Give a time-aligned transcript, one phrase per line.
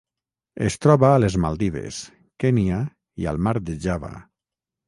[0.69, 2.01] Es troba a les Maldives,
[2.45, 2.81] Kenya
[3.25, 4.15] i al Mar de Java.